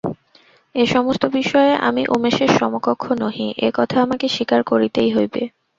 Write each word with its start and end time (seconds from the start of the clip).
এ-সমস্ত 0.75 1.23
বিষয়ে 1.33 1.73
আমি 1.87 2.03
উমেশের 2.07 2.49
সমকক্ষ 2.57 3.05
নহি, 3.21 3.47
এ 3.57 3.69
কথা 3.73 3.97
আমাকে 4.01 4.25
স্বীকার 4.27 4.61
করিতেই 4.63 5.09
হইবে। 5.11 5.41